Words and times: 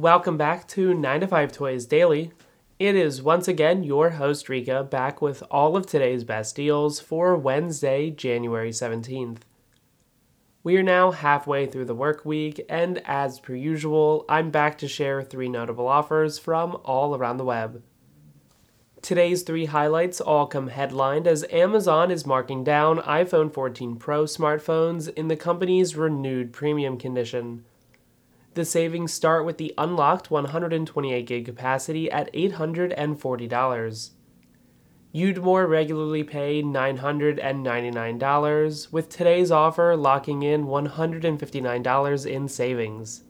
Welcome 0.00 0.38
back 0.38 0.66
to 0.68 0.94
9 0.94 1.20
to 1.20 1.26
5 1.26 1.52
Toys 1.52 1.84
Daily. 1.84 2.32
It 2.78 2.96
is 2.96 3.20
once 3.20 3.48
again 3.48 3.82
your 3.84 4.08
host 4.08 4.46
Rikka 4.46 4.88
back 4.88 5.20
with 5.20 5.42
all 5.50 5.76
of 5.76 5.84
today's 5.84 6.24
best 6.24 6.56
deals 6.56 6.98
for 7.00 7.36
Wednesday, 7.36 8.08
January 8.10 8.70
17th. 8.70 9.40
We 10.64 10.78
are 10.78 10.82
now 10.82 11.10
halfway 11.10 11.66
through 11.66 11.84
the 11.84 11.94
work 11.94 12.24
week, 12.24 12.64
and 12.66 13.02
as 13.04 13.40
per 13.40 13.54
usual, 13.54 14.24
I'm 14.26 14.50
back 14.50 14.78
to 14.78 14.88
share 14.88 15.22
three 15.22 15.50
notable 15.50 15.86
offers 15.86 16.38
from 16.38 16.80
all 16.82 17.14
around 17.14 17.36
the 17.36 17.44
web. 17.44 17.82
Today's 19.02 19.42
three 19.42 19.66
highlights 19.66 20.18
all 20.18 20.46
come 20.46 20.68
headlined 20.68 21.26
as 21.26 21.44
Amazon 21.50 22.10
is 22.10 22.24
marking 22.24 22.64
down 22.64 23.00
iPhone 23.00 23.52
14 23.52 23.96
Pro 23.96 24.24
smartphones 24.24 25.12
in 25.12 25.28
the 25.28 25.36
company's 25.36 25.94
renewed 25.94 26.54
premium 26.54 26.96
condition. 26.96 27.66
The 28.54 28.64
savings 28.64 29.12
start 29.12 29.44
with 29.44 29.58
the 29.58 29.72
unlocked 29.78 30.32
128 30.32 31.24
gig 31.24 31.44
capacity 31.44 32.10
at 32.10 32.32
$840. 32.32 34.10
You'd 35.12 35.42
more 35.42 35.68
regularly 35.68 36.24
pay 36.24 36.60
$999, 36.60 38.92
with 38.92 39.08
today's 39.08 39.52
offer 39.52 39.96
locking 39.96 40.42
in 40.42 40.66
$159 40.66 42.26
in 42.26 42.48
savings. 42.48 43.22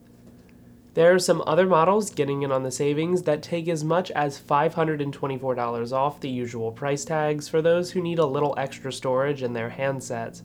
There 0.94 1.14
are 1.14 1.18
some 1.18 1.42
other 1.46 1.66
models 1.66 2.10
getting 2.10 2.40
in 2.42 2.50
on 2.50 2.62
the 2.62 2.70
savings 2.70 3.24
that 3.24 3.42
take 3.42 3.68
as 3.68 3.84
much 3.84 4.10
as 4.12 4.40
$524 4.40 5.92
off 5.92 6.20
the 6.20 6.30
usual 6.30 6.72
price 6.72 7.04
tags 7.04 7.46
for 7.46 7.60
those 7.60 7.90
who 7.90 8.00
need 8.00 8.18
a 8.18 8.24
little 8.24 8.54
extra 8.56 8.90
storage 8.90 9.42
in 9.42 9.52
their 9.52 9.68
handset. 9.68 10.40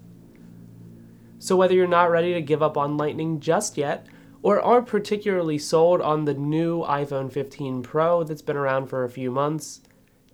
So, 1.39 1.55
whether 1.55 1.73
you're 1.73 1.87
not 1.87 2.11
ready 2.11 2.33
to 2.33 2.41
give 2.41 2.61
up 2.61 2.75
on 2.77 2.97
Lightning 2.97 3.39
just 3.39 3.77
yet, 3.77 4.07
or 4.41 4.61
are 4.61 4.81
particularly 4.81 5.57
sold 5.57 6.01
on 6.01 6.25
the 6.25 6.33
new 6.33 6.83
iPhone 6.83 7.31
15 7.31 7.83
Pro 7.83 8.23
that's 8.23 8.41
been 8.41 8.57
around 8.57 8.87
for 8.87 9.03
a 9.03 9.09
few 9.09 9.31
months, 9.31 9.81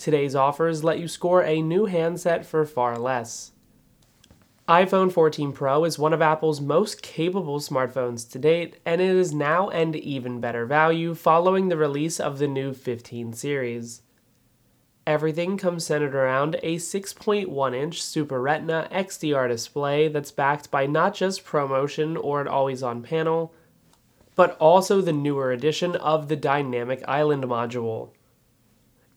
Today's 0.01 0.35
offers 0.35 0.83
let 0.83 0.97
you 0.97 1.07
score 1.07 1.43
a 1.43 1.61
new 1.61 1.85
handset 1.85 2.43
for 2.43 2.65
far 2.65 2.97
less. 2.97 3.51
iPhone 4.67 5.11
14 5.11 5.51
Pro 5.51 5.83
is 5.83 5.99
one 5.99 6.11
of 6.11 6.23
Apple's 6.23 6.59
most 6.59 7.03
capable 7.03 7.59
smartphones 7.59 8.27
to 8.31 8.39
date, 8.39 8.77
and 8.83 8.99
it 8.99 9.15
is 9.15 9.31
now 9.31 9.69
an 9.69 9.93
even 9.93 10.39
better 10.39 10.65
value 10.65 11.13
following 11.13 11.69
the 11.69 11.77
release 11.77 12.19
of 12.19 12.39
the 12.39 12.47
new 12.47 12.73
15 12.73 13.33
series. 13.33 14.01
Everything 15.05 15.55
comes 15.55 15.85
centered 15.85 16.15
around 16.15 16.55
a 16.63 16.77
6.1 16.77 17.75
inch 17.75 18.01
Super 18.01 18.41
Retina 18.41 18.87
XDR 18.91 19.47
display 19.49 20.07
that's 20.07 20.31
backed 20.31 20.71
by 20.71 20.87
not 20.87 21.13
just 21.13 21.45
ProMotion 21.45 22.17
or 22.19 22.41
an 22.41 22.47
always 22.47 22.81
on 22.81 23.03
panel, 23.03 23.53
but 24.41 24.57
also 24.57 25.01
the 25.01 25.13
newer 25.13 25.51
edition 25.51 25.95
of 25.97 26.27
the 26.27 26.35
Dynamic 26.35 27.03
Island 27.07 27.43
module. 27.43 28.09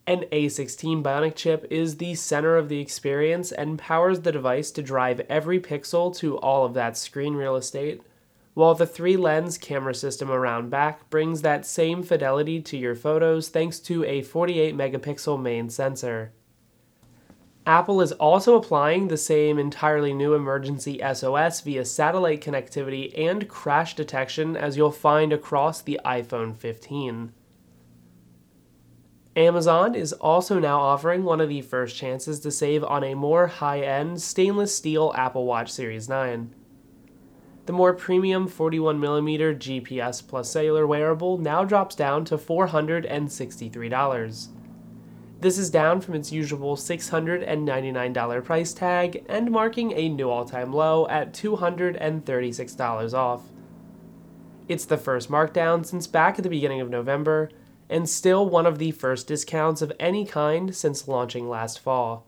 An 0.06 0.24
A16 0.30 1.02
Bionic 1.02 1.34
chip 1.34 1.66
is 1.70 1.96
the 1.96 2.14
center 2.14 2.58
of 2.58 2.68
the 2.68 2.78
experience 2.78 3.50
and 3.50 3.78
powers 3.78 4.20
the 4.20 4.32
device 4.32 4.70
to 4.72 4.82
drive 4.82 5.20
every 5.30 5.58
pixel 5.58 6.14
to 6.18 6.36
all 6.36 6.66
of 6.66 6.74
that 6.74 6.98
screen 6.98 7.36
real 7.36 7.56
estate, 7.56 8.02
while 8.52 8.74
the 8.74 8.86
three 8.86 9.16
lens 9.16 9.56
camera 9.56 9.94
system 9.94 10.30
around 10.30 10.68
back 10.68 11.08
brings 11.08 11.40
that 11.40 11.64
same 11.64 12.02
fidelity 12.02 12.60
to 12.60 12.76
your 12.76 12.94
photos 12.94 13.48
thanks 13.48 13.78
to 13.78 14.04
a 14.04 14.20
48 14.20 14.76
megapixel 14.76 15.40
main 15.40 15.70
sensor. 15.70 16.32
Apple 17.66 18.02
is 18.02 18.12
also 18.12 18.56
applying 18.56 19.08
the 19.08 19.16
same 19.16 19.58
entirely 19.58 20.12
new 20.12 20.34
emergency 20.34 21.00
SOS 21.14 21.62
via 21.62 21.82
satellite 21.84 22.42
connectivity 22.42 23.18
and 23.18 23.48
crash 23.48 23.96
detection 23.96 24.54
as 24.54 24.76
you'll 24.76 24.90
find 24.90 25.32
across 25.32 25.80
the 25.80 25.98
iPhone 26.04 26.54
15. 26.54 27.32
Amazon 29.36 29.94
is 29.94 30.12
also 30.12 30.58
now 30.58 30.78
offering 30.78 31.24
one 31.24 31.40
of 31.40 31.48
the 31.48 31.62
first 31.62 31.96
chances 31.96 32.38
to 32.40 32.50
save 32.50 32.84
on 32.84 33.02
a 33.02 33.14
more 33.14 33.46
high 33.46 33.80
end 33.80 34.20
stainless 34.20 34.76
steel 34.76 35.14
Apple 35.16 35.46
Watch 35.46 35.72
Series 35.72 36.06
9. 36.06 36.54
The 37.64 37.72
more 37.72 37.94
premium 37.94 38.46
41mm 38.46 39.58
GPS 39.58 40.26
plus 40.26 40.50
cellular 40.50 40.86
wearable 40.86 41.38
now 41.38 41.64
drops 41.64 41.96
down 41.96 42.26
to 42.26 42.36
$463. 42.36 44.48
This 45.44 45.58
is 45.58 45.68
down 45.68 46.00
from 46.00 46.14
its 46.14 46.32
usual 46.32 46.74
$699 46.74 48.44
price 48.44 48.72
tag 48.72 49.26
and 49.28 49.50
marking 49.50 49.92
a 49.92 50.08
new 50.08 50.30
all 50.30 50.46
time 50.46 50.72
low 50.72 51.06
at 51.08 51.34
$236 51.34 53.12
off. 53.12 53.42
It's 54.68 54.86
the 54.86 54.96
first 54.96 55.30
markdown 55.30 55.84
since 55.84 56.06
back 56.06 56.38
at 56.38 56.44
the 56.44 56.48
beginning 56.48 56.80
of 56.80 56.88
November 56.88 57.50
and 57.90 58.08
still 58.08 58.48
one 58.48 58.64
of 58.64 58.78
the 58.78 58.90
first 58.92 59.26
discounts 59.26 59.82
of 59.82 59.92
any 60.00 60.24
kind 60.24 60.74
since 60.74 61.06
launching 61.06 61.46
last 61.46 61.78
fall. 61.78 62.26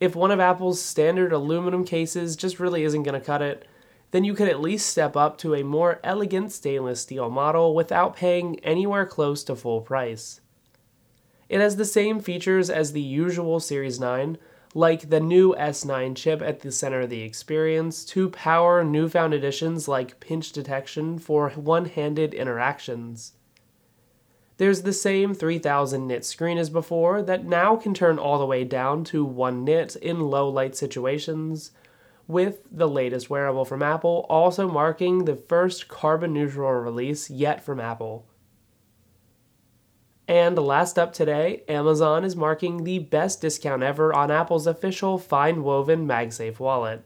If 0.00 0.16
one 0.16 0.30
of 0.30 0.40
Apple's 0.40 0.80
standard 0.80 1.34
aluminum 1.34 1.84
cases 1.84 2.34
just 2.34 2.58
really 2.58 2.82
isn't 2.84 3.02
going 3.02 3.20
to 3.20 3.26
cut 3.26 3.42
it, 3.42 3.68
then 4.10 4.24
you 4.24 4.32
could 4.32 4.48
at 4.48 4.62
least 4.62 4.88
step 4.88 5.18
up 5.18 5.36
to 5.36 5.54
a 5.54 5.62
more 5.62 6.00
elegant 6.02 6.50
stainless 6.50 7.02
steel 7.02 7.28
model 7.28 7.74
without 7.74 8.16
paying 8.16 8.58
anywhere 8.60 9.04
close 9.04 9.44
to 9.44 9.54
full 9.54 9.82
price. 9.82 10.40
It 11.48 11.60
has 11.60 11.76
the 11.76 11.84
same 11.84 12.20
features 12.20 12.68
as 12.68 12.92
the 12.92 13.00
usual 13.00 13.58
Series 13.58 13.98
9, 13.98 14.36
like 14.74 15.08
the 15.08 15.20
new 15.20 15.54
S9 15.54 16.14
chip 16.14 16.42
at 16.42 16.60
the 16.60 16.70
center 16.70 17.00
of 17.02 17.10
the 17.10 17.22
experience, 17.22 18.04
to 18.06 18.28
power 18.28 18.84
newfound 18.84 19.32
additions 19.32 19.88
like 19.88 20.20
pinch 20.20 20.52
detection 20.52 21.18
for 21.18 21.50
one 21.50 21.86
handed 21.86 22.34
interactions. 22.34 23.32
There's 24.58 24.82
the 24.82 24.92
same 24.92 25.34
3000 25.34 26.06
nit 26.06 26.24
screen 26.24 26.58
as 26.58 26.68
before 26.68 27.22
that 27.22 27.46
now 27.46 27.76
can 27.76 27.94
turn 27.94 28.18
all 28.18 28.38
the 28.38 28.46
way 28.46 28.64
down 28.64 29.04
to 29.04 29.24
1 29.24 29.64
nit 29.64 29.96
in 29.96 30.20
low 30.20 30.48
light 30.48 30.76
situations, 30.76 31.70
with 32.26 32.58
the 32.70 32.88
latest 32.88 33.30
wearable 33.30 33.64
from 33.64 33.82
Apple 33.82 34.26
also 34.28 34.68
marking 34.68 35.24
the 35.24 35.36
first 35.36 35.88
carbon 35.88 36.34
neutral 36.34 36.72
release 36.72 37.30
yet 37.30 37.64
from 37.64 37.80
Apple. 37.80 38.26
And 40.28 40.58
last 40.58 40.98
up 40.98 41.14
today, 41.14 41.62
Amazon 41.68 42.22
is 42.22 42.36
marking 42.36 42.84
the 42.84 42.98
best 42.98 43.40
discount 43.40 43.82
ever 43.82 44.12
on 44.12 44.30
Apple's 44.30 44.66
official 44.66 45.18
FineWoven 45.18 46.04
MagSafe 46.04 46.58
wallet. 46.58 47.02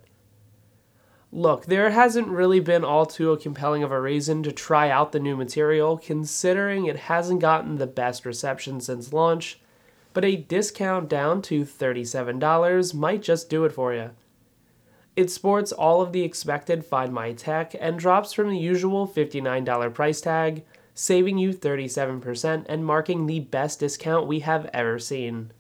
Look, 1.31 1.67
there 1.67 1.91
hasn't 1.91 2.27
really 2.27 2.59
been 2.59 2.85
all 2.85 3.07
too 3.07 3.35
compelling 3.37 3.85
of 3.85 3.93
a 3.93 4.01
reason 4.01 4.43
to 4.43 4.51
try 4.51 4.91
out 4.91 5.13
the 5.13 5.21
new 5.21 5.37
material, 5.37 5.97
considering 5.97 6.87
it 6.87 6.97
hasn't 6.97 7.41
gotten 7.41 7.77
the 7.79 7.87
best 7.87 8.27
reception 8.27 8.81
since 8.81 9.13
launch, 9.13 9.61
but 10.13 10.25
a 10.25 10.37
discount 10.37 11.09
down 11.09 11.41
to 11.43 11.65
$37 11.65 12.93
might 12.93 13.23
just 13.23 13.49
do 13.49 13.65
it 13.65 13.73
for 13.73 13.95
you. 13.95 14.11
It 15.15 15.31
sports 15.31 15.71
all 15.71 16.03
of 16.03 16.13
the 16.13 16.25
expected 16.25 16.85
Find 16.85 17.13
My 17.15 17.33
tech 17.33 17.75
and 17.81 17.99
drops 17.99 18.33
from 18.33 18.51
the 18.51 18.59
usual 18.59 19.07
$59 19.07 19.95
price 19.95 20.21
tag, 20.21 20.65
saving 20.95 21.39
you 21.39 21.53
37% 21.53 22.67
and 22.69 22.85
marking 22.85 23.27
the 23.27 23.41
best 23.41 23.81
discount 23.81 24.27
we 24.27 24.41
have 24.41 24.69
ever 24.73 24.99
seen. 24.99 25.53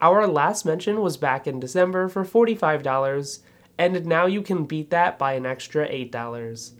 Our 0.00 0.26
last 0.26 0.64
mention 0.64 1.00
was 1.00 1.16
back 1.16 1.46
in 1.46 1.58
December 1.58 2.08
for 2.08 2.24
$45 2.24 3.40
and 3.78 4.06
now 4.06 4.26
you 4.26 4.42
can 4.42 4.64
beat 4.64 4.90
that 4.90 5.18
by 5.18 5.34
an 5.34 5.46
extra 5.46 5.88
$8. 5.88 6.72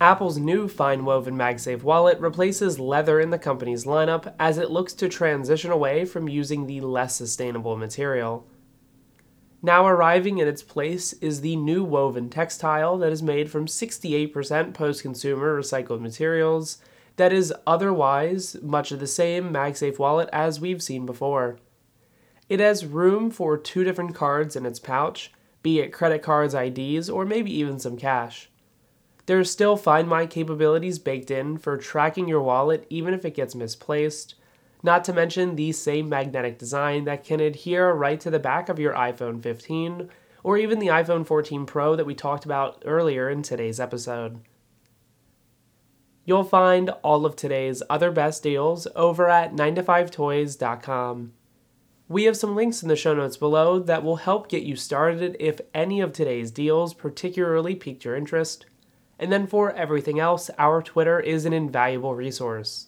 Apple's 0.00 0.38
new 0.38 0.68
FineWoven 0.68 1.34
MagSafe 1.34 1.82
wallet 1.82 2.20
replaces 2.20 2.78
leather 2.78 3.18
in 3.18 3.30
the 3.30 3.38
company's 3.38 3.84
lineup 3.84 4.32
as 4.38 4.58
it 4.58 4.70
looks 4.70 4.92
to 4.94 5.08
transition 5.08 5.72
away 5.72 6.04
from 6.04 6.28
using 6.28 6.66
the 6.66 6.80
less 6.80 7.16
sustainable 7.16 7.76
material. 7.76 8.46
Now 9.60 9.86
arriving 9.86 10.38
in 10.38 10.46
its 10.46 10.62
place 10.62 11.14
is 11.14 11.40
the 11.40 11.56
new 11.56 11.82
woven 11.82 12.30
textile 12.30 12.96
that 12.98 13.10
is 13.10 13.22
made 13.22 13.50
from 13.50 13.66
68% 13.66 14.72
post 14.72 15.02
consumer 15.02 15.60
recycled 15.60 16.00
materials 16.00 16.78
that 17.16 17.32
is 17.32 17.52
otherwise 17.66 18.56
much 18.62 18.92
of 18.92 19.00
the 19.00 19.06
same 19.08 19.52
MagSafe 19.52 19.98
wallet 19.98 20.28
as 20.32 20.60
we've 20.60 20.82
seen 20.82 21.04
before. 21.04 21.58
It 22.48 22.60
has 22.60 22.86
room 22.86 23.32
for 23.32 23.58
two 23.58 23.82
different 23.82 24.14
cards 24.14 24.54
in 24.54 24.64
its 24.64 24.78
pouch, 24.78 25.32
be 25.62 25.80
it 25.80 25.92
credit 25.92 26.22
cards, 26.22 26.54
IDs, 26.54 27.10
or 27.10 27.26
maybe 27.26 27.52
even 27.52 27.80
some 27.80 27.96
cash. 27.96 28.48
There 29.26 29.40
are 29.40 29.44
still 29.44 29.76
Find 29.76 30.08
My 30.08 30.24
capabilities 30.24 31.00
baked 31.00 31.32
in 31.32 31.58
for 31.58 31.76
tracking 31.76 32.28
your 32.28 32.40
wallet 32.40 32.86
even 32.88 33.12
if 33.12 33.24
it 33.24 33.34
gets 33.34 33.56
misplaced, 33.56 34.36
not 34.82 35.04
to 35.04 35.12
mention 35.12 35.56
the 35.56 35.72
same 35.72 36.08
magnetic 36.08 36.58
design 36.58 37.04
that 37.04 37.24
can 37.24 37.40
adhere 37.40 37.92
right 37.92 38.20
to 38.20 38.30
the 38.30 38.38
back 38.38 38.68
of 38.68 38.78
your 38.78 38.94
iPhone 38.94 39.42
15 39.42 40.08
or 40.44 40.56
even 40.56 40.78
the 40.78 40.86
iPhone 40.86 41.26
14 41.26 41.66
Pro 41.66 41.96
that 41.96 42.06
we 42.06 42.14
talked 42.14 42.44
about 42.44 42.82
earlier 42.86 43.28
in 43.28 43.42
today's 43.42 43.80
episode. 43.80 44.40
You'll 46.24 46.44
find 46.44 46.90
all 47.02 47.24
of 47.24 47.36
today's 47.36 47.82
other 47.88 48.10
best 48.10 48.42
deals 48.42 48.86
over 48.94 49.28
at 49.28 49.54
9to5toys.com. 49.54 51.32
We 52.06 52.24
have 52.24 52.36
some 52.36 52.54
links 52.54 52.82
in 52.82 52.88
the 52.88 52.96
show 52.96 53.14
notes 53.14 53.36
below 53.36 53.78
that 53.80 54.02
will 54.02 54.16
help 54.16 54.48
get 54.48 54.62
you 54.62 54.76
started 54.76 55.36
if 55.40 55.60
any 55.74 56.00
of 56.00 56.12
today's 56.12 56.50
deals 56.50 56.94
particularly 56.94 57.74
piqued 57.74 58.04
your 58.04 58.16
interest. 58.16 58.66
And 59.18 59.32
then 59.32 59.46
for 59.46 59.72
everything 59.72 60.18
else, 60.20 60.50
our 60.58 60.82
Twitter 60.82 61.18
is 61.18 61.44
an 61.44 61.52
invaluable 61.52 62.14
resource. 62.14 62.87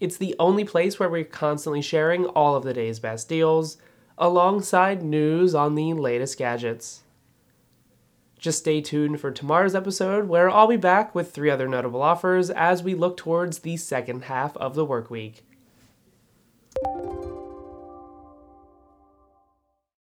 It's 0.00 0.16
the 0.16 0.34
only 0.38 0.64
place 0.64 0.98
where 0.98 1.10
we're 1.10 1.24
constantly 1.24 1.82
sharing 1.82 2.24
all 2.24 2.56
of 2.56 2.64
the 2.64 2.72
day's 2.72 2.98
best 2.98 3.28
deals, 3.28 3.76
alongside 4.16 5.02
news 5.02 5.54
on 5.54 5.74
the 5.74 5.92
latest 5.92 6.38
gadgets. 6.38 7.02
Just 8.38 8.60
stay 8.60 8.80
tuned 8.80 9.20
for 9.20 9.30
tomorrow's 9.30 9.74
episode, 9.74 10.26
where 10.26 10.48
I'll 10.48 10.66
be 10.66 10.78
back 10.78 11.14
with 11.14 11.30
three 11.30 11.50
other 11.50 11.68
notable 11.68 12.00
offers 12.00 12.48
as 12.48 12.82
we 12.82 12.94
look 12.94 13.18
towards 13.18 13.58
the 13.58 13.76
second 13.76 14.24
half 14.24 14.56
of 14.56 14.74
the 14.74 14.86
work 14.86 15.10
week. 15.10 15.44